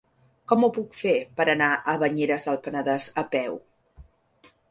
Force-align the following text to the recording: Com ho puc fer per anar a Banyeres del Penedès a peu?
Com 0.51 0.63
ho 0.67 0.69
puc 0.77 0.95
fer 1.01 1.11
per 1.41 1.45
anar 1.53 1.67
a 1.93 1.95
Banyeres 2.03 2.49
del 2.51 2.59
Penedès 2.69 3.09
a 3.23 3.27
peu? 3.37 3.59